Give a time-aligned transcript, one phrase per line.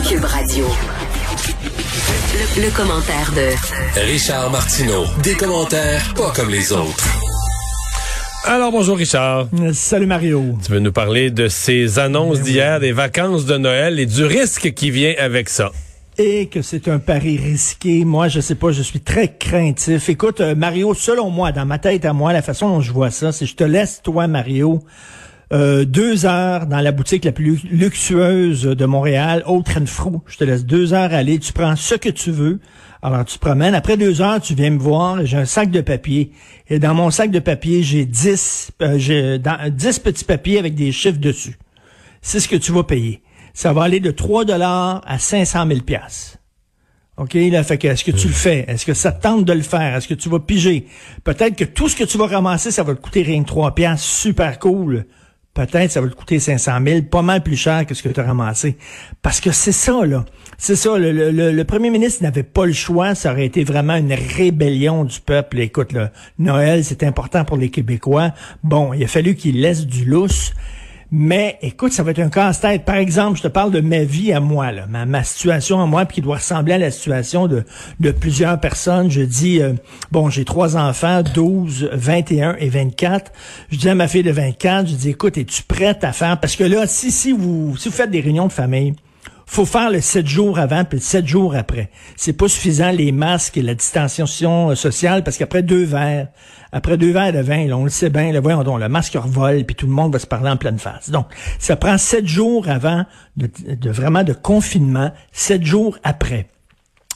[0.00, 0.64] Cube Radio.
[2.32, 5.04] Le, le commentaire de Richard Martineau.
[5.22, 7.06] Des commentaires pas comme les autres.
[8.44, 9.48] Alors bonjour Richard.
[9.74, 10.56] Salut Mario.
[10.64, 14.72] Tu veux nous parler de ces annonces d'hier, des vacances de Noël et du risque
[14.72, 15.70] qui vient avec ça?
[16.16, 18.06] Et que c'est un pari risqué.
[18.06, 20.08] Moi, je sais pas, je suis très craintif.
[20.08, 23.10] Écoute, euh, Mario, selon moi, dans ma tête à moi, la façon dont je vois
[23.10, 24.82] ça, c'est je te laisse, toi, Mario,
[25.52, 30.22] euh, deux heures dans la boutique la plus luxueuse de Montréal, Old Renfrew.
[30.26, 31.38] Je te laisse deux heures aller.
[31.38, 32.58] Tu prends ce que tu veux.
[33.02, 33.74] Alors, tu te promènes.
[33.74, 35.26] Après deux heures, tu viens me voir.
[35.26, 36.32] J'ai un sac de papier.
[36.68, 39.38] Et dans mon sac de papier, j'ai dix, euh, j'ai
[39.70, 41.58] dix petits papiers avec des chiffres dessus.
[42.22, 43.20] C'est ce que tu vas payer.
[43.52, 46.38] Ça va aller de 3 dollars à 500 000 piastres.
[47.18, 48.64] OK, là, fait que, est-ce que tu le fais?
[48.68, 49.96] Est-ce que ça te tente de le faire?
[49.96, 50.86] Est-ce que tu vas piger?
[51.24, 53.74] Peut-être que tout ce que tu vas ramasser, ça va te coûter rien que 3
[53.74, 54.06] piastres.
[54.06, 55.04] Super cool.
[55.54, 58.18] Peut-être ça va te coûter 500 000, pas mal plus cher que ce que tu
[58.18, 58.78] as ramassé.
[59.20, 60.24] Parce que c'est ça, là.
[60.56, 63.14] C'est ça, le, le- le- premier ministre n'avait pas le choix.
[63.14, 65.58] Ça aurait été vraiment une rébellion du peuple.
[65.60, 68.32] Écoute, là, Noël, c'est important pour les Québécois.
[68.64, 70.52] Bon, il a fallu qu'il laisse du lousse.
[71.14, 72.86] Mais écoute, ça va être un casse-tête.
[72.86, 75.84] Par exemple, je te parle de ma vie à moi, là, ma, ma situation à
[75.84, 77.64] moi, puis qui doit ressembler à la situation de,
[78.00, 79.10] de plusieurs personnes.
[79.10, 79.74] Je dis, euh,
[80.10, 83.30] bon, j'ai trois enfants, 12, 21 et 24.
[83.70, 86.40] Je dis à ma fille de 24, je dis, écoute, es-tu prête à faire?
[86.40, 88.94] Parce que là, si, si, vous, si vous faites des réunions de famille,
[89.52, 91.90] faut faire le 7 jours avant puis le 7 jours après.
[92.16, 96.28] C'est pas suffisant les masques et la distanciation euh, sociale parce qu'après deux verres,
[96.72, 99.14] après deux verres de vin, là, on le sait bien, là, voyons donc, le masque
[99.14, 101.10] revole puis tout le monde va se parler en pleine face.
[101.10, 101.26] Donc,
[101.58, 103.04] ça prend sept jours avant
[103.36, 106.48] de, de vraiment de confinement, sept jours après.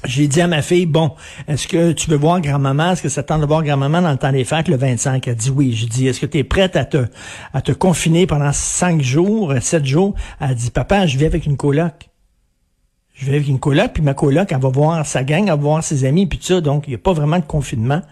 [0.05, 1.12] J'ai dit à ma fille, bon,
[1.49, 2.93] est-ce que tu veux voir grand-maman?
[2.93, 5.27] Est-ce que ça tente de voir grand-maman dans le temps des fêtes, le 25?
[5.27, 5.72] Elle dit oui.
[5.72, 7.06] J'ai dit, est-ce que tu es prête à te,
[7.55, 10.15] à te confiner pendant cinq jours, sept jours?
[10.39, 12.06] Elle dit, papa, je vis avec une coloc.
[13.16, 15.54] Je vais avec une coloc, puis ma coloc, elle va voir sa gang, elle va
[15.56, 16.60] voir ses amis, puis tout ça.
[16.60, 18.03] Donc, il n'y a pas vraiment de confinement.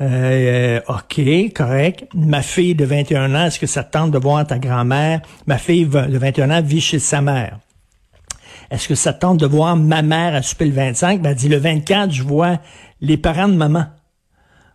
[0.00, 1.20] Euh, OK,
[1.54, 2.06] correct.
[2.14, 5.20] Ma fille de 21 ans, est-ce que ça te tente de voir ta grand-mère?
[5.46, 7.58] Ma fille de 21 ans vit chez sa mère.
[8.70, 11.22] Est-ce que ça te tente de voir ma mère à souper le 25?
[11.22, 12.58] Ben, elle dit le 24, je vois
[13.00, 13.86] les parents de maman.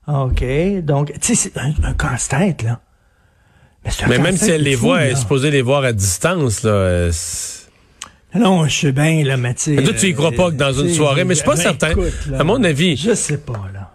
[0.07, 0.43] OK,
[0.83, 2.79] donc, tu sais, c'est un, un casse-tête, là.
[3.87, 6.63] c'est un Mais même si elle les voit, elle est supposée les voir à distance.
[6.63, 7.11] Là, euh,
[8.33, 10.55] Non, je sais bien, là, mais tu sais, Mais toi, tu y crois pas que
[10.55, 11.91] dans une soirée, mais je suis pas ben, certain.
[11.91, 12.95] écoute, là, À mon avis.
[12.95, 13.91] Je sais pas, là.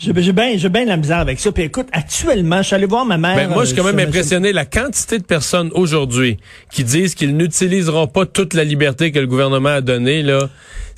[0.00, 1.50] J'ai j'ai bien j'ai bien la misère avec ça.
[1.50, 3.34] Puis écoute, actuellement, je suis allé voir ma mère.
[3.34, 6.36] Ben, moi, je suis quand euh, même impressionné la quantité de personnes aujourd'hui
[6.70, 10.48] qui disent qu'ils n'utiliseront pas toute la liberté que le gouvernement a donnée, là.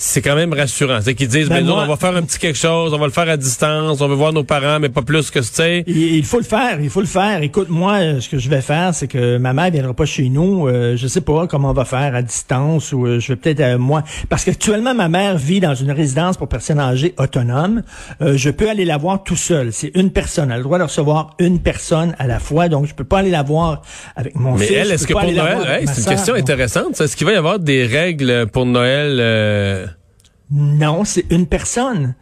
[0.02, 1.00] C'est quand même rassurant.
[1.02, 3.04] C'est qu'ils disent, Ben, ben, nous, on va faire un petit quelque chose, on va
[3.04, 5.84] le faire à distance, on veut voir nos parents, mais pas plus que, tu sais.
[5.86, 7.42] Il, il faut le faire, il faut le faire.
[7.42, 10.30] Écoute, moi, euh, ce que je vais faire, c'est que ma mère viendra pas chez
[10.30, 10.66] nous.
[10.68, 13.60] Euh, je sais pas comment on va faire à distance ou euh, je vais peut-être
[13.60, 17.82] euh, moi, parce qu'actuellement ma mère vit dans une résidence pour personnes âgées autonomes.
[18.22, 19.70] Euh, je peux aller la voir tout seul.
[19.70, 20.46] C'est une personne.
[20.46, 23.18] Elle a le droit de recevoir une personne à la fois, donc je peux pas
[23.18, 23.82] aller la voir
[24.16, 24.76] avec mon Mais fils.
[24.78, 26.98] elle, je est-ce que pour Noël, hey, c'est une question Donc, intéressante.
[26.98, 29.89] Est-ce qu'il va y avoir des règles pour Noël?
[30.50, 32.14] Non, c'est une personne.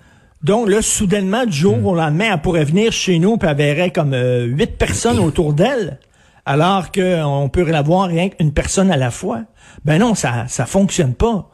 [0.43, 3.91] Donc là, soudainement, du jour au lendemain, elle pourrait venir chez nous puis elle verrait
[3.91, 5.99] comme euh, huit personnes autour d'elle,
[6.47, 9.41] alors qu'on peut la voir rien qu'une personne à la fois.
[9.85, 11.51] Ben non, ça ça fonctionne pas.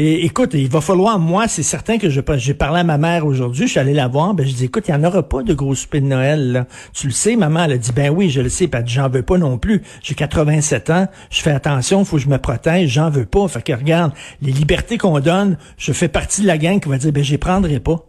[0.00, 3.26] Et écoute, il va falloir, moi, c'est certain que je j'ai parlé à ma mère
[3.26, 5.42] aujourd'hui, je suis allé la voir, ben je dis, écoute, il n'y en aura pas
[5.42, 6.52] de gros souper de Noël.
[6.52, 6.66] Là.
[6.94, 9.24] Tu le sais, maman, elle a dit, ben oui, je le sais, puis j'en veux
[9.24, 9.82] pas non plus.
[10.00, 13.48] J'ai 87 ans, je fais attention, faut que je me protège, j'en veux pas.
[13.48, 16.98] Fait que regarde, les libertés qu'on donne, je fais partie de la gang qui va
[16.98, 18.06] dire, ben j'y prendrai pas.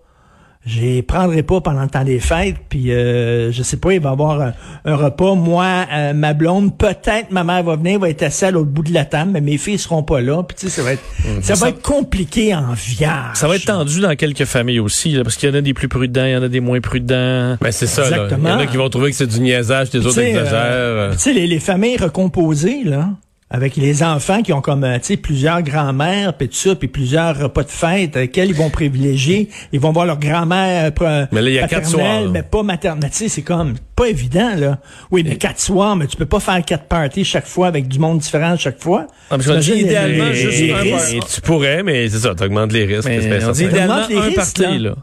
[0.65, 4.09] J'y prendrai pas pendant le temps des fêtes, puis euh, je sais pas, il va
[4.09, 4.53] y avoir un,
[4.83, 5.33] un repas.
[5.33, 8.83] Moi, euh, ma blonde, peut-être ma mère va venir, va être assise à l'autre bout
[8.83, 10.43] de la table, mais mes filles seront pas là.
[10.43, 11.01] Puis tu sais, ça va être,
[11.41, 13.35] ça va être compliqué en viage.
[13.35, 15.73] Ça va être tendu dans quelques familles aussi, là, parce qu'il y en a des
[15.73, 17.55] plus prudents, il y en a des moins prudents.
[17.61, 18.07] Ben, c'est ça, là.
[18.09, 18.49] Il y Exactement.
[18.49, 20.51] en a qui vont trouver que c'est du niaisage, les Tu autres exagèrent.
[20.53, 21.11] euh.
[21.13, 23.09] Tu sais, les, les familles recomposées, là.
[23.51, 26.87] Avec les enfants qui ont comme euh, tu sais plusieurs grands-mères puis tout ça puis
[26.87, 29.49] plusieurs repas de fête euh, quels ils vont privilégier?
[29.71, 32.29] Ils vont voir leur grand-mère euh, Mais là, il y a quatre soirs, là.
[32.31, 34.77] mais pas maternelle tu sais c'est comme pas évident là
[35.11, 37.97] oui mais quatre soirs mais tu peux pas faire quatre parties chaque fois avec du
[37.99, 42.07] monde différent chaque fois Ah, dit T'imagines, idéalement, les- juste les un tu pourrais, mais
[42.09, 43.07] c'est ça, t'augmentes les risques.
[43.09, 44.95] Mais on dit idéalement un risques, parti, là.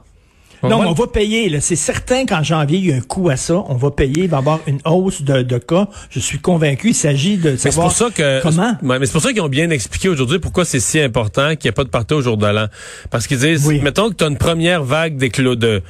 [0.62, 1.60] Non, mais on va payer.
[1.60, 3.62] C'est certain qu'en janvier, il y a un coût à ça.
[3.68, 4.24] On va payer.
[4.24, 5.88] Il va y avoir une hausse de, de cas.
[6.10, 6.88] Je suis convaincu.
[6.90, 8.76] Il s'agit de Mais savoir pour ça que comment.
[8.82, 11.68] Ouais, mais c'est pour ça qu'ils ont bien expliqué aujourd'hui pourquoi c'est si important qu'il
[11.68, 12.66] n'y ait pas de party au jour de l'an.
[13.10, 13.80] Parce qu'ils disent, Oui.
[13.80, 15.82] mettons que tu as une première vague de,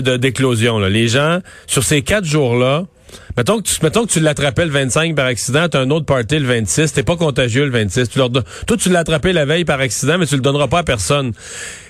[0.00, 0.78] de d'éclosion.
[0.78, 0.88] Là.
[0.88, 2.84] Les gens sur ces quatre jours-là.
[3.36, 6.36] Mettons que tu, mettons que tu l'attrapais le 25 par accident, t'as un autre party
[6.40, 8.08] le 26, t'es pas contagieux le 26.
[8.08, 10.66] Tu leur don- toi, tu l'as attrapé la veille par accident, mais tu le donneras
[10.66, 11.30] pas à personne.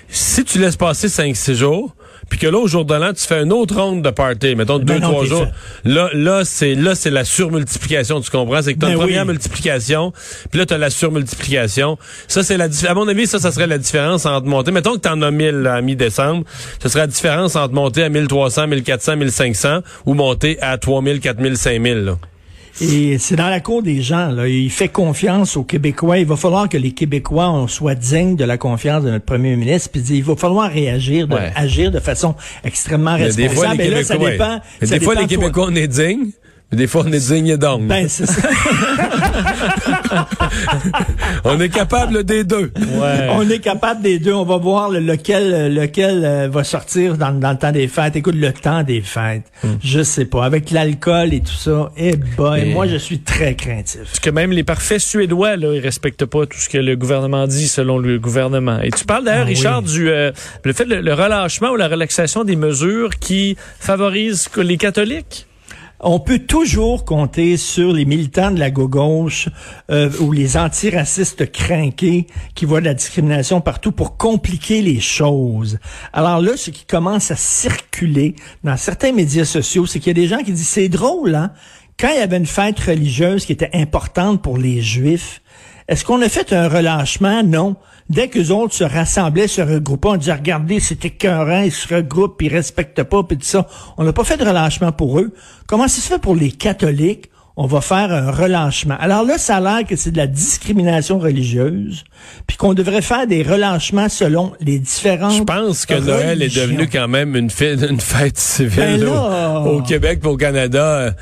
[0.07, 1.95] Si tu laisses passer 5-6 jours,
[2.29, 4.79] puis que là, au jour de l'an, tu fais une autre ronde de party, mettons
[4.79, 5.47] Ben deux, non, trois jours,
[5.83, 8.61] là, là, c'est, là, c'est la surmultiplication, tu comprends?
[8.61, 9.29] C'est que t'as Ben une première oui.
[9.29, 10.13] multiplication,
[10.49, 11.97] puis là, t'as la surmultiplication.
[12.27, 14.71] Ça, c'est la, à mon avis, ça, ça serait la différence entre monter.
[14.71, 16.43] Mettons que t'en as 1000 là, à mi-décembre.
[16.81, 21.57] Ce serait la différence entre monter à 1300, 1400, 1500 ou monter à 3000, 4000,
[21.57, 22.17] 5000, là.
[22.81, 24.27] Et c'est dans la cour des gens.
[24.31, 24.47] Là.
[24.47, 26.17] Il fait confiance aux Québécois.
[26.17, 29.55] Il va falloir que les Québécois on soit dignes de la confiance de notre premier
[29.55, 29.89] ministre.
[29.91, 31.51] Puis il va falloir réagir, de, Ouais.
[31.55, 33.77] agir de façon extrêmement Mais des fois, responsable.
[33.77, 34.59] les Et là, ça dépend.
[34.81, 35.27] Mais ça des fois, les.
[35.27, 36.31] Québécois, on est dignes,
[36.75, 37.87] des fois, on est dignes donc.
[37.87, 38.41] Ben, c'est ça.
[41.43, 42.71] on est capable des deux.
[42.77, 43.27] Ouais.
[43.31, 44.33] On est capable des deux.
[44.33, 48.15] On va voir le- lequel, lequel euh, va sortir dans, dans le temps des fêtes.
[48.15, 49.43] Écoute, le temps des fêtes,
[49.83, 50.45] je sais pas.
[50.45, 54.01] Avec l'alcool et tout ça, eh ben, Et- moi, je suis très craintif.
[54.05, 57.47] Parce que même les parfaits suédois, là, ils respectent pas tout ce que le gouvernement
[57.47, 58.79] dit selon le gouvernement.
[58.81, 59.55] Et tu parles d'ailleurs, Ah oui.
[59.55, 60.31] Richard, du euh,
[60.63, 65.45] le fait le, le relâchement ou la relaxation des mesures qui favorisent les catholiques.
[66.01, 69.47] On peut toujours compter sur les militants de la gauche
[69.89, 75.79] euh, ou les antiracistes crinqués qui voient de la discrimination partout pour compliquer les choses.
[76.11, 80.21] Alors là, ce qui commence à circuler dans certains médias sociaux, c'est qu'il y a
[80.21, 81.53] des gens qui disent c'est drôle, hein?
[81.97, 85.41] Quand il y avait une fête religieuse qui était importante pour les Juifs,
[85.87, 87.43] est-ce qu'on a fait un relâchement?
[87.43, 87.75] Non.
[88.09, 91.93] Dès que les autres se rassemblaient, se regroupaient, on disait, regardez, c'est écœurant, ils se
[91.93, 93.67] regroupent, ils respectent pas, puis tout ça.
[93.97, 95.33] On n'a pas fait de relâchement pour eux.
[95.67, 97.29] Comment ça se fait pour les catholiques?
[97.57, 98.97] On va faire un relâchement.
[98.99, 102.03] Alors là, ça a l'air que c'est de la discrimination religieuse,
[102.47, 106.89] puis qu'on devrait faire des relâchements selon les différentes Je pense que Noël est devenu
[106.89, 111.15] quand même une, fête, une fête civile Ben là, au, au Québec et au Canada.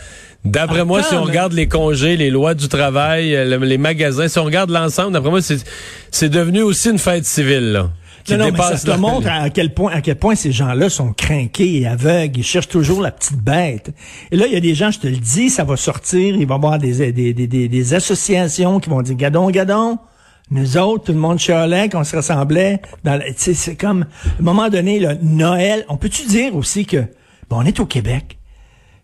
[0.46, 4.28] D'après moi, si on regarde les congés, les lois du travail, euh, le- les magasins,
[4.28, 5.64] si on regarde l'ensemble, d'après moi, c'est
[6.12, 7.72] c'est devenu aussi une fête civile.
[7.72, 7.90] Là,
[8.26, 10.90] qui Non, non, mais ça te montre à quel point, à quel point ces gens-là
[10.90, 12.40] sont craqués et aveugles.
[12.40, 13.92] Ils cherchent toujours la petite bête.
[14.32, 16.36] Et là, il y a des gens, je te le dis, ça va sortir.
[16.36, 19.98] Il va y avoir des, des, des, des, associations qui vont dire, gadon, gadon.
[20.52, 22.82] Nous autres, tout le monde chialait, qu'on se ressemblait.
[23.04, 26.98] Dans c'est comme, à un moment donné, là, Noël, on peut-tu dire aussi que,
[27.50, 28.38] bon, on est au Québec.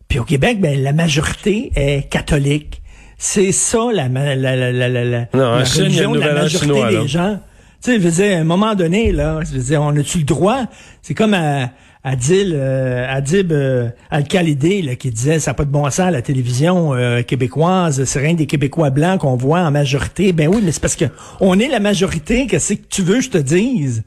[0.10, 2.82] Puis au Québec, ben, la majorité est catholique.
[3.18, 6.90] C'est ça, la, la, la, la, la, la, Non, Chine, religion de la majorité chinois,
[6.90, 7.40] des gens.
[7.82, 10.18] Tu sais, je veux dire, à un moment donné, là, je veux dire, on a-tu
[10.18, 10.66] le droit?
[11.02, 11.70] C'est comme à,
[12.04, 16.12] Adil, euh, Adib euh, Al-Khalidi, là, qui disait, ça n'a pas de bon sens à
[16.12, 20.32] la télévision euh, québécoise, c'est rien des Québécois blancs qu'on voit en majorité.
[20.32, 21.06] Ben oui, mais c'est parce que
[21.42, 24.04] on est la majorité, qu'est-ce que tu veux que je te dise?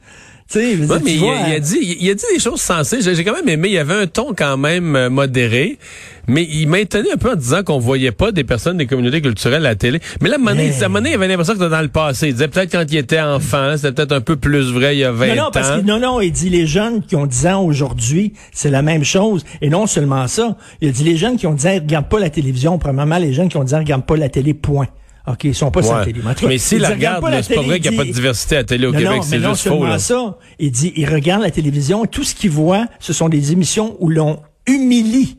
[0.51, 2.09] Tu sais, je veux Ouais, dire, mais tu il, vois, a, il a dit, il
[2.09, 2.99] a dit des choses sensées.
[3.01, 3.69] J'ai quand même aimé.
[3.69, 5.79] Il y avait un ton quand même euh, modéré,
[6.27, 9.21] mais il m'a étonné un peu en disant qu'on voyait pas des personnes des communautés
[9.21, 9.99] culturelles à la télé.
[10.21, 10.67] Mais là, moment donné,
[11.11, 12.27] il avait l'impression que c'était dans le passé.
[12.27, 15.03] Il disait peut-être quand il était enfant, c'était peut-être un peu plus vrai il y
[15.05, 15.49] a 20 Non, non, ans.
[15.51, 18.81] parce que, non, non, il dit les jeunes qui ont 10 ans aujourd'hui, c'est la
[18.81, 19.43] même chose.
[19.61, 22.09] Et non seulement ça, il a dit les jeunes qui ont 10 ans, ils regardent
[22.09, 22.77] pas la télévision.
[22.77, 24.87] Premièrement, les jeunes qui ont 10 ans, ils regardent pas la télé, point.
[25.25, 26.05] OK, ils sont pas sur la Ouais.
[26.05, 26.19] télé.
[26.47, 28.05] Mais il s'il dit, la regarde regarde, là, c'est pas vrai qu'il n'y a pas
[28.07, 29.85] de diversité à la télé au non, Québec, c'est non juste faux.
[29.85, 29.97] Là.
[29.99, 33.95] ça, il dit, il regarde la télévision, tout ce qu'il voit, ce sont des émissions
[33.99, 35.37] où l'on humilie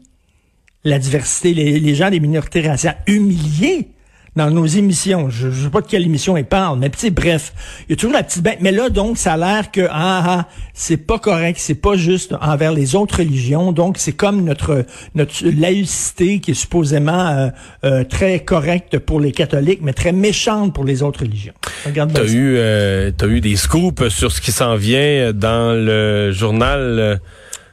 [0.84, 3.88] la diversité, les, les gens des minorités raciales humiliés?
[4.36, 5.30] Dans nos émissions.
[5.30, 7.52] Je ne sais pas de quelle émission ils parlent, mais sais, bref,
[7.88, 8.58] il y a toujours la petite bête.
[8.60, 12.34] Mais là, donc, ça a l'air que ah, ah, c'est pas correct, c'est pas juste
[12.40, 13.72] envers les autres religions.
[13.72, 17.48] Donc, c'est comme notre notre laïcité qui est supposément euh,
[17.84, 21.54] euh, très correcte pour les catholiques, mais très méchante pour les autres religions.
[21.86, 26.32] Regarde T'as eu, euh, t'as eu des scoops sur ce qui s'en vient dans le
[26.32, 27.20] journal.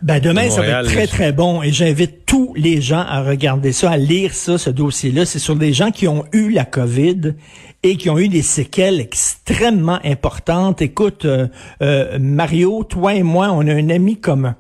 [0.02, 1.62] Ben demain, de ça va être très, très bon.
[1.62, 5.26] Et j'invite tous les gens à regarder ça, à lire ça, ce dossier-là.
[5.26, 7.36] C'est sur des gens qui ont eu la COVID
[7.84, 10.82] et qui ont eu des séquelles extrêmement importantes.
[10.82, 11.48] Écoute, euh,
[11.82, 14.56] euh, Mario, toi et moi, on a un ami commun.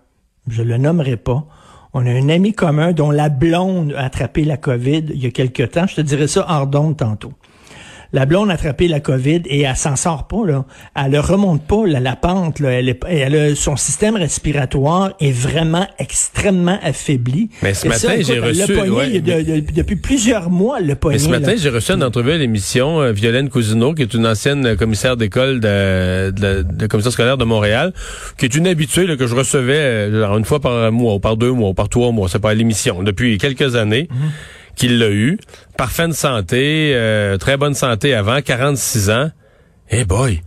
[0.47, 1.45] Je le nommerai pas.
[1.93, 5.31] On a un ami commun dont la blonde a attrapé la COVID il y a
[5.31, 5.87] quelque temps.
[5.87, 7.33] Je te dirai ça hors d'onde tantôt.
[8.13, 10.65] La blonde a attrapé la COVID et elle s'en sort pas, là.
[10.95, 12.69] Elle ne remonte pas, là, la pente, là.
[12.71, 17.49] Elle, est, elle a- son système respiratoire est vraiment extrêmement affaibli.
[17.63, 20.95] Mais ce Et matin, j'ai reçu- pogné ouais, il de- de- depuis plusieurs mois, le.
[21.05, 24.27] Mais ce matin, j'ai reçu une entrevue à l'émission euh, Violaine Cousineau, qui est une
[24.27, 27.93] ancienne euh, commissaire d'école de, de, la- de la commission scolaire de Montréal,
[28.37, 31.19] qui est une habituée là, que je recevais euh, genre une fois par mois, ou
[31.19, 34.09] par deux mois, ou par trois mois, c'est pas à l'émission, depuis quelques années.
[34.75, 35.39] Qu'il l'a eu.
[35.77, 39.31] Parfaite santé, euh, très bonne santé avant, 46 ans.
[39.89, 40.41] Eh boy!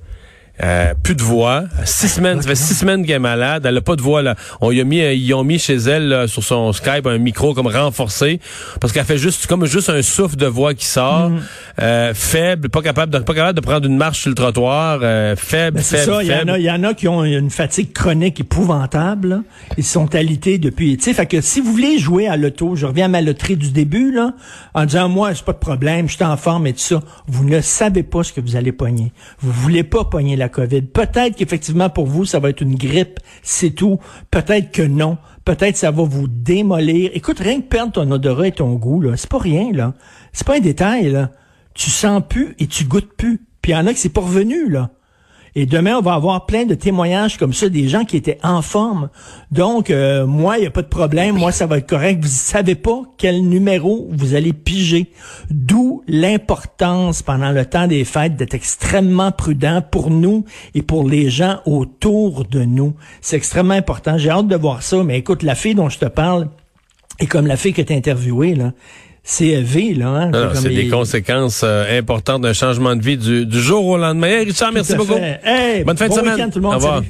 [0.63, 1.65] Euh, plus de voix.
[1.85, 3.67] Six semaines, ça fait six semaines qu'elle est malade.
[3.67, 4.37] Elle a pas de voix là.
[4.61, 7.55] On y a mis, ils ont mis chez elle là, sur son Skype un micro
[7.55, 8.39] comme renforcé
[8.81, 11.41] parce qu'elle fait juste comme juste un souffle de voix qui sort, Mm.
[11.83, 15.35] euh, faible, pas capable de pas capable de prendre une marche sur le trottoir, euh,
[15.35, 17.25] faible, Ben, c'est faible, ça, il y, en a, il y en a qui ont
[17.25, 19.29] une fatigue chronique épouvantable.
[19.29, 19.41] là.
[19.77, 20.97] Ils sont alités depuis.
[20.99, 23.57] Tu sais, fait que si vous voulez jouer à l'auto, je reviens à ma loterie
[23.57, 24.33] du début, là,
[24.75, 27.01] en disant moi, c'est pas de problème, je suis en forme et tout ça.
[27.27, 29.13] Vous ne savez pas ce que vous allez pogner.
[29.41, 33.71] Vous voulez pas pogner la Peut-être qu'effectivement pour vous, ça va être une grippe, c'est
[33.71, 33.99] tout.
[34.31, 35.19] Peut-être que non.
[35.45, 37.11] Peut-être ça va vous démolir.
[37.15, 39.95] Écoute, rien que perdre ton odorat et ton goût, là, c'est pas rien, là.
[40.33, 41.31] C'est pas un détail, là.
[41.75, 43.41] Tu sens plus et tu goûtes plus.
[43.61, 44.91] Puis il y en a qui c'est pas revenu, là.
[45.57, 48.61] Et demain, on va avoir plein de témoignages comme ça, des gens qui étaient en
[48.61, 49.09] forme.
[49.53, 51.37] Donc, euh, moi, il n'y a pas de problème.
[51.37, 52.21] Moi, ça va être correct.
[52.23, 55.13] Vous savez pas quel numéro vous allez piger.
[55.51, 60.45] D'où l'importance, pendant le temps des fêtes, d'être extrêmement prudent pour nous
[60.75, 62.95] et pour les gens autour de nous.
[63.21, 64.19] C'est extrêmement important.
[64.19, 65.05] J'ai hâte de voir ça.
[65.05, 66.49] Mais écoute, la fille dont je te parle,
[67.21, 68.73] et comme la fille que tu interviewée, là,
[69.25, 70.31] c'est V, là.
[70.33, 70.51] Hein?
[70.55, 74.27] C'est des conséquences euh, importantes d'un changement de vie du, du jour au lendemain.
[74.29, 75.19] Hey, Richard, merci Tout beaucoup.
[75.43, 76.51] Hey, Bonne fin de semaine.
[76.51, 76.75] tout le monde.
[76.75, 76.97] Au revoir.
[76.99, 77.09] Salut.